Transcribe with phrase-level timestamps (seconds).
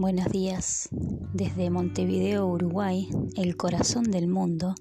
[0.00, 0.88] Buenos días.
[1.34, 4.74] Desde Montevideo, Uruguay, el corazón del mundo,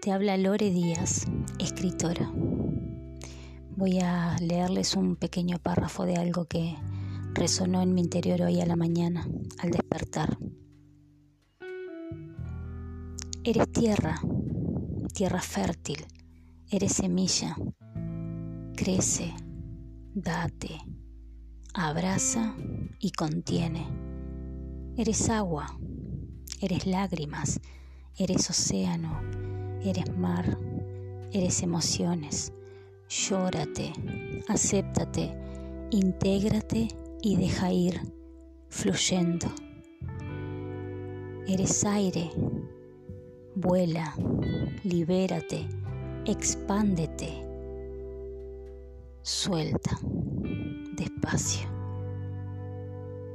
[0.00, 1.26] te habla Lore Díaz,
[1.58, 2.32] escritora.
[3.74, 6.76] Voy a leerles un pequeño párrafo de algo que
[7.34, 9.26] resonó en mi interior hoy a la mañana,
[9.58, 10.38] al despertar.
[13.42, 14.20] Eres tierra,
[15.14, 16.06] tierra fértil,
[16.70, 17.56] eres semilla,
[18.76, 19.34] crece,
[20.14, 20.78] date,
[21.74, 22.54] abraza
[23.00, 23.97] y contiene
[24.98, 25.78] Eres agua,
[26.60, 27.60] eres lágrimas,
[28.16, 29.20] eres océano,
[29.80, 30.58] eres mar,
[31.30, 32.52] eres emociones.
[33.08, 33.92] Llórate,
[34.48, 35.38] acéptate,
[35.92, 36.88] intégrate
[37.22, 38.00] y deja ir,
[38.70, 39.46] fluyendo.
[41.46, 42.32] Eres aire,
[43.54, 44.16] vuela,
[44.82, 45.68] libérate,
[46.24, 47.46] expándete,
[49.22, 49.96] suelta,
[50.96, 51.68] despacio.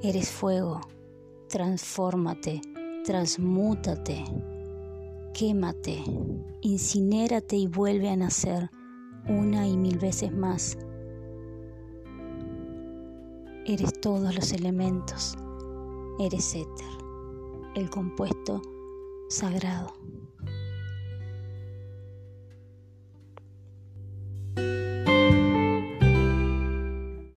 [0.02, 0.82] Eres fuego,
[1.54, 2.62] transfórmate,
[3.06, 4.24] transmútate,
[5.36, 6.04] quémate,
[6.62, 8.72] incinérate y vuelve a nacer
[9.30, 10.80] una y mil veces más.
[13.68, 15.36] Eres todos los elementos,
[16.20, 16.90] eres éter,
[17.76, 18.60] el compuesto
[19.30, 19.94] sagrado.